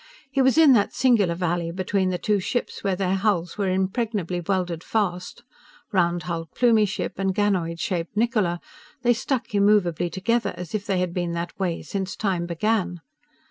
[0.31, 4.41] He was in that singular valley between the two ships, where their hulls were impregnably
[4.41, 5.43] welded fast.
[5.91, 8.61] Round hulled Plumie ship, and ganoid shaped Niccola,
[9.03, 13.01] they stuck immovably together as if they had been that way since time began.